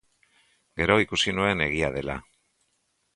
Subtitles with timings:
[0.81, 2.17] Gero ikusi nuen egia dela.